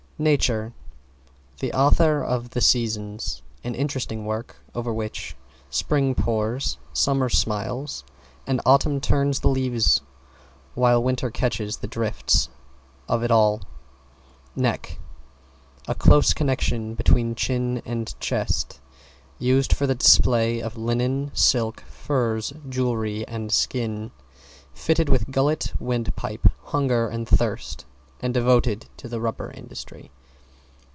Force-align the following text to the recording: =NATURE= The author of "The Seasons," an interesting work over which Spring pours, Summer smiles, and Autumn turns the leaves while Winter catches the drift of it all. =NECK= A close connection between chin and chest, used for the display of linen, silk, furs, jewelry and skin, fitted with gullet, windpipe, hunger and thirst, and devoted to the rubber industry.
=NATURE= 0.21 0.73
The 1.61 1.73
author 1.73 2.23
of 2.23 2.51
"The 2.51 2.61
Seasons," 2.61 3.41
an 3.63 3.73
interesting 3.73 4.23
work 4.23 4.57
over 4.75 4.93
which 4.93 5.35
Spring 5.71 6.13
pours, 6.13 6.77
Summer 6.93 7.27
smiles, 7.27 8.03
and 8.45 8.61
Autumn 8.63 9.01
turns 9.01 9.39
the 9.39 9.47
leaves 9.47 10.01
while 10.75 11.01
Winter 11.01 11.31
catches 11.31 11.77
the 11.77 11.87
drift 11.87 12.49
of 13.09 13.23
it 13.23 13.31
all. 13.31 13.63
=NECK= 14.55 14.99
A 15.87 15.95
close 15.95 16.35
connection 16.35 16.93
between 16.93 17.33
chin 17.33 17.81
and 17.83 18.13
chest, 18.19 18.79
used 19.39 19.73
for 19.73 19.87
the 19.87 19.95
display 19.95 20.59
of 20.61 20.77
linen, 20.77 21.31
silk, 21.33 21.81
furs, 21.89 22.53
jewelry 22.69 23.27
and 23.27 23.51
skin, 23.51 24.11
fitted 24.71 25.09
with 25.09 25.31
gullet, 25.31 25.73
windpipe, 25.79 26.45
hunger 26.65 27.07
and 27.07 27.27
thirst, 27.27 27.85
and 28.23 28.35
devoted 28.35 28.85
to 28.97 29.09
the 29.09 29.19
rubber 29.19 29.49
industry. 29.49 30.11